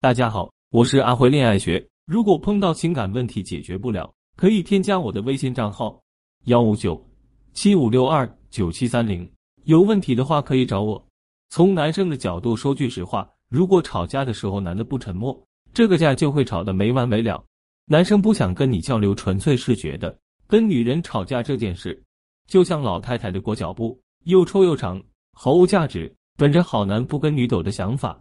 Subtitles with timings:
[0.00, 1.84] 大家好，我是阿辉恋爱学。
[2.06, 6.00] 如果碰到情感问题解决不了，可以添加我的微信账号
[6.44, 7.04] 幺五九
[7.52, 9.28] 七五六二九七三零。
[9.64, 11.04] 有问题的话可以找我。
[11.50, 15.36] 从男生的角度说句实话，如果吵架的时候男的不沉默，
[15.74, 17.44] 这个架就会吵得没完没了。
[17.86, 22.00] 男生不想跟你交流，纯粹是觉得跟女人吵架这件事，
[22.46, 25.02] 就像老太太的裹脚布，又臭又长，
[25.32, 26.14] 毫无价值。
[26.36, 28.16] 本着好男不跟女斗的想法，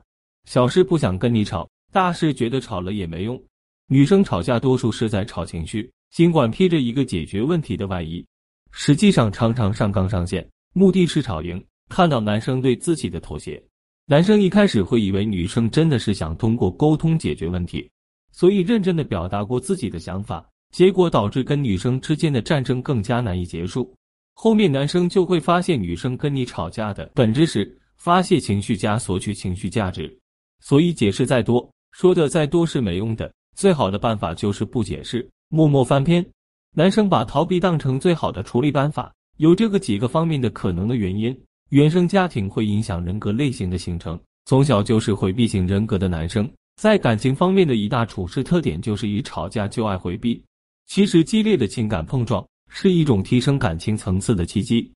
[0.48, 3.38] 小事不想跟你吵，大事觉得吵了也没用。
[3.90, 8.26] 女生吵架多数是在吵情绪，尽管披着一个解决问题的外衣，
[8.72, 11.62] 实际上常常上纲上线，目的是吵赢。
[11.90, 13.62] 看到男生对自己的妥协，
[14.06, 17.92] 男生一开始会以为女生真的是想通过沟通解决问题，
[18.32, 23.94] 所以认真的表达过自己的想法，结果导致跟女生之间的战争更加难以结束。
[24.34, 27.78] 后面男生就会发现女生跟你吵架的本质是。
[27.98, 30.16] 发泄情绪加索取情绪价值，
[30.62, 33.32] 所以解释再多，说的再多是没用的。
[33.56, 36.26] 最好的办法就是不解释，默默翻篇。
[36.76, 41.36] 男生把逃避当成最好的处理办法，有这个几个方面的可能的原因：
[41.70, 44.20] 原生家庭会影响人格类型的形成。
[44.46, 50.42] 从小就是回避型人格的男生，在感情方面的一大处事特点就是一吵架就爱回避。
[50.86, 54.90] 其实激烈的情感碰撞是一种提升感情层次的契机，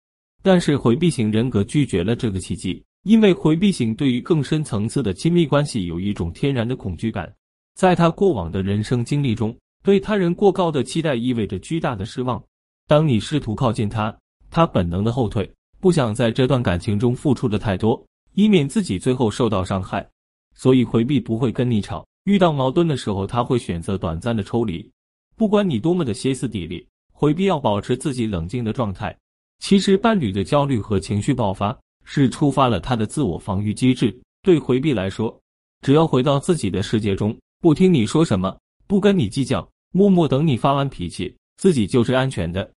[0.44, 2.82] 但是回避型人格拒绝了这个契机。
[3.04, 7.34] 因为回避型对于更深层次的亲密关系有一种天然的恐惧感，
[7.74, 12.42] 在他过往的人生经历中，对他人过高的期待意味着巨大的失望。
[12.88, 14.16] 当你试图靠近他，
[14.52, 20.08] 他本能的后退，不想在这段感情中付出的太多，以免自己最后受到伤害。
[20.54, 24.88] 所以回避不会跟你吵，遇到矛盾的时候，他会选择短暂的抽离。
[25.36, 29.18] 不管你多么的歇斯底里，回避要保持自己冷静的状态。
[29.58, 31.76] 其实伴侣的焦虑和情绪爆发。
[32.04, 34.16] 是触发了他的自我防御机制。
[34.44, 35.40] 对回避来说，
[35.82, 42.70] 只要回到自己的世界中，不听你说什么，不跟你计较，默默等你发完脾气，自己就是安全的。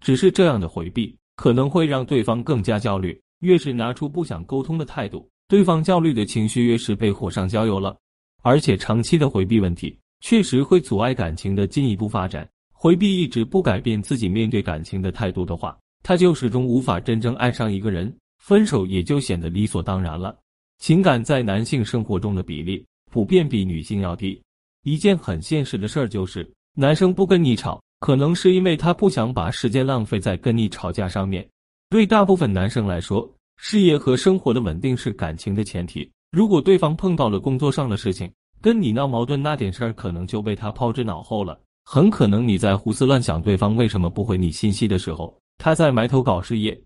[0.00, 3.18] 只是这样的回避可能会让对方更加焦虑。
[3.40, 7.96] 越是拿出不想沟通的态度，对方焦虑的情绪越是被火上浇油了。
[8.42, 12.48] 而且长期的回避问题，确实会阻碍感情的进一步发展。
[12.72, 18.12] 回避一直不改变自己面对感情的态度的话，他就始终无法真正爱上一个人。
[18.42, 20.36] 分手也就显得理所当然了。
[20.78, 24.42] 情感在男性生活中的比例普遍比女性要低。
[24.82, 31.48] 一件很现实的事儿就是，男生不跟你吵，可能是因为他不想把时间浪费在跟你吵架上面。
[31.88, 36.10] 对大部分男生来说，事业和生活的稳定是感情的前提。
[36.32, 38.28] 如果对方碰到了工作上的事情，
[38.60, 41.56] 跟你闹矛盾，那点事儿可能就被他抛之脑后了。
[41.84, 46.76] 很可能你在胡思乱想对方为什么不回你信息的时候，他在埋头搞事业。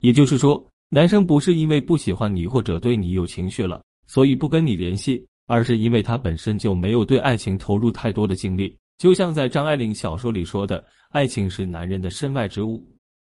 [0.00, 0.62] 也就是说。
[0.88, 8.76] 男生不是因为不喜欢你或者对你有情绪了，所以不跟你联系，而是因为他本身就没有对爱情投入太多的精力。
[8.98, 12.86] 就像在张爱玲小说里说的，爱情是男人的身外之物，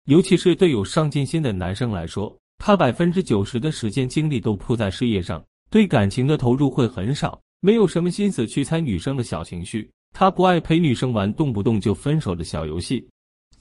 [0.05, 9.89] 尤其是对有上进心的男生来说，他百分之九十的时间精力都扑在事业上，对感情的投入会很少，没有什么心思去猜女生的小情绪。
[10.11, 13.07] 他不爱陪女生玩动不动就分手的小游戏。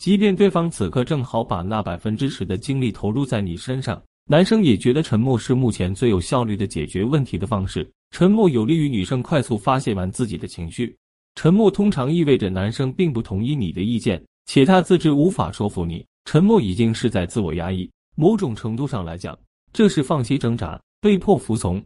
[0.03, 7.89] 即便对方此刻正好把那百分之十的精力投入在你身上，男生也觉得沉默是目前最有效率的解决问题的方式。
[8.11, 10.93] 沉默有利于女生快速发泄完自己的情绪。
[11.37, 16.05] 沉默通常意味着男生并不同意你的意见，且他自知无法说服你。
[16.25, 17.89] 沉默已经是在自我压抑。
[18.17, 19.39] 某种程度上来讲，
[19.73, 21.81] 这是放弃挣扎，被迫服从。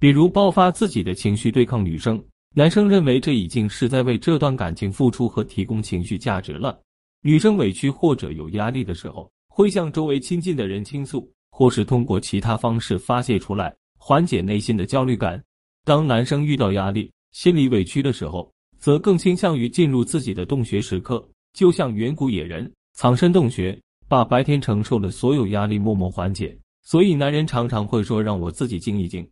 [0.00, 2.20] 比如爆发自己的情绪对抗女生，
[2.56, 6.76] 男生认为这已经是在为这段感情付出和提供情绪价值了。
[7.24, 15.40] 女生委屈或者有压力的时候，会向周围亲近的人倾诉，或是通过其他方式发泄出来，缓解内心的焦虑感。
[15.84, 26.58] 当男生遇到压力、心里委屈的时候，则更倾向于进入自己的洞穴时刻，就像远古野人藏身洞穴，把白天承受的所有压力默默缓解。
[26.82, 29.24] 所以，男人常常会说：“让我自己静一静。”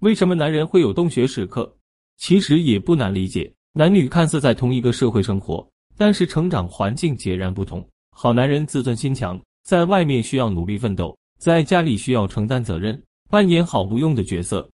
[0.00, 1.72] 为什么男人会有洞穴时刻？
[2.16, 5.64] 其实也不难理解，男女看似在同一个社会生活。
[5.96, 7.86] 但是成长环境截然不同。
[8.10, 13.00] 好男人自尊心强，在外面需要努力奋斗，在家里需要承担责任，
[13.30, 14.68] 扮演好无用的角色。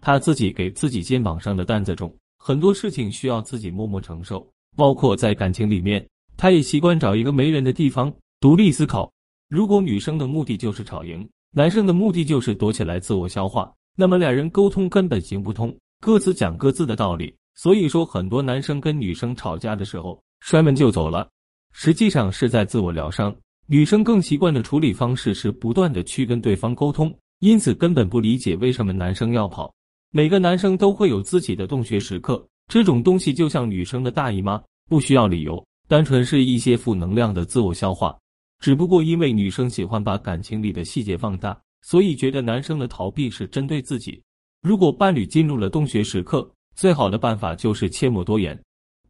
[0.00, 4.46] 他自己给自己肩膀上的担子重，很多事情需要自己默默承受。
[4.76, 9.10] 包括在感情里面，他也习惯找一个没人的地方独立思考。
[9.48, 17.34] 如果女生的目的就是吵赢，男生的目的就是躲起来自我消化，那么两人沟通根本行不通，各自讲各自的道理。
[17.56, 20.20] 所以说，很多男生跟女生吵架的时候。
[20.40, 21.28] 摔门就走了，
[21.72, 23.34] 实际上是在自我疗伤。
[23.66, 29.72] 女生更习惯的处理方式是不断的去跟对方沟通，因此根本不理解为什么男生要跑。
[30.10, 34.58] 每个男生都会有自己的洞穴时刻，这种东西就像女生的大姨妈，
[34.88, 38.16] 不需要理由，单纯是一些负能量的自我消化。
[38.60, 44.22] 只不过因为女生喜欢把感情里的细节放大，所以觉得男生的逃避是针对自己。
[44.62, 48.58] 如果伴侣进入了洞穴时刻，最好的办法就是切莫多言。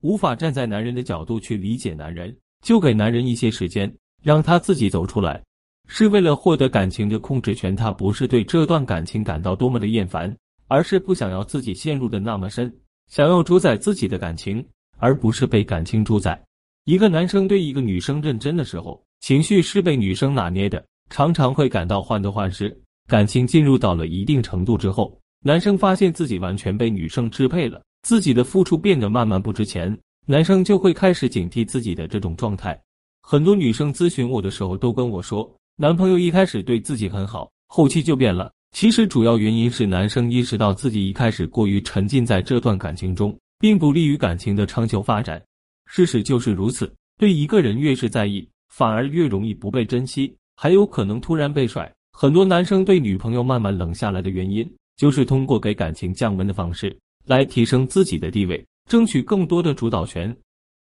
[0.01, 3.93] 无法站在男人的角度去理解男人，就给男人一些时间，
[4.23, 5.43] 让他自己走出来。
[5.91, 10.35] 是为了获得感情的控制权，他不是对这段感情感到多么的厌烦，
[10.67, 12.71] 而是不想要自己陷入的那么深，
[13.09, 14.65] 想要主宰自己的感情，
[14.99, 16.39] 而不是被感情主宰。
[16.85, 22.75] 一个男生对一个女生认真的时候，情绪是被女生拿捏的，常常会感到患得患失。
[23.07, 29.95] 感情进入到了一定程度之后，男生发现自己完全被女生支配了，自己的付出变得慢慢不值钱，
[30.25, 32.81] 男生就会开始警惕自己的这种状态。
[33.21, 35.47] 很多女生咨询我的时候都跟我说。
[35.77, 38.51] 男朋友一开始对自己很好，后期就变了。
[38.75, 45.39] 其实主要原因是男生意识到自己一开始过于沉浸在这段感情中，并不利于感情的长久发展。
[45.85, 51.93] 事实就是如此，对一个人越是在意，反而越容易不被珍惜，还有可能突然被甩。
[52.13, 54.67] 很多男生对女朋友慢慢冷下来的原因，
[54.97, 60.35] 就是通过给感情降温的方式来提升自己的地位，争取更多的主导权。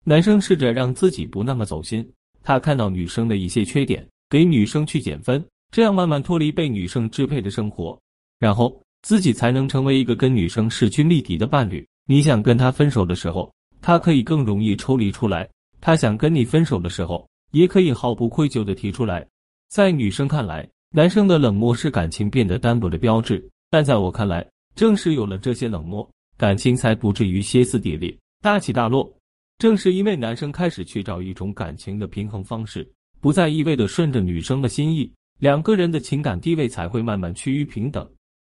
[0.03, 2.09] 男生试着让自己不那么走心，
[2.41, 4.07] 他看到女生的一些缺点。
[4.29, 5.41] 给女生去减分，
[5.71, 7.97] 这样慢慢脱离被女生支配的生活，
[8.39, 11.87] 然后自己才能成为一个跟女生势均力敌的伴侣。
[12.07, 13.49] 你想跟他分手的时候，
[13.81, 15.47] 他可以更容易抽离出来；
[15.79, 19.25] 他想跟你分手的时候，也可以毫不愧疚的提出来。
[19.69, 24.45] 在女生看来，男生的冷漠是感情变得单薄的标志，但在我看来，
[24.75, 26.05] 正是有了这些冷漠，
[26.37, 29.11] 感情才不至于歇斯底里、大起大落。
[29.57, 32.87] 正是因为男生开始去找一种感情的平衡方式。
[33.19, 38.07] 不再一味的顺着女生的心意，两个人的情感地位才会慢慢趋于平等。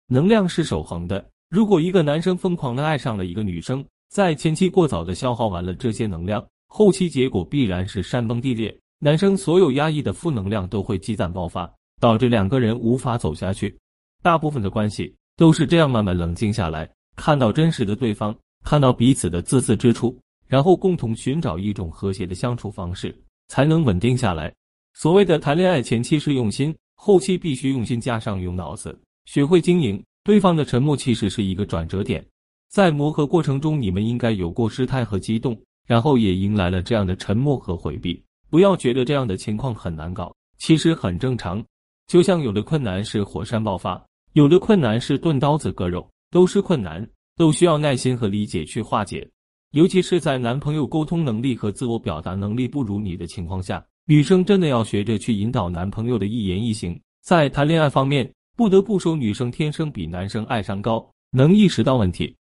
[0.09, 8.79] 能量是守恒的，如果一个男生疯狂的爱上了一个女生，在前期过早的消耗完了这些能量，后期结果必然是山崩地裂。
[9.01, 13.75] 男生所有压抑的负能量都会积攒爆发，导致两个人无法走下去。
[14.23, 18.35] 大部分的关系都是这样慢慢冷静下来，看到真实的对方，
[18.65, 20.17] 看到彼此的自私之处，
[20.47, 23.15] 然后共同寻找一种和谐的相处方式，
[23.49, 24.55] 才能稳定下来。
[24.95, 30.01] 所谓的谈恋爱前期是用心，后期必须用心加上用脑子，学会经营。
[30.23, 32.25] 对方的沉默其实是一个转折点，
[32.71, 38.23] 在磨合过程中，你们应该有过失态和激动，然后也迎来了这样的沉默和回避。
[38.49, 41.65] 不要觉得这样的情况很难搞，其实很正常。
[42.07, 44.03] 就像有的困难是火山爆发，
[44.35, 49.29] 有的困难是钝刀子割肉，都是困难，都需要耐心和理解去化解。
[49.73, 53.85] 尤其是在男朋友沟通能力和自我表达能力不如你的情况下。
[54.07, 62.35] 女生真的要学着去引导男朋友的一言一行，在谈恋爱方面，不得不说女生天生比男生爱上高，能意识到问题，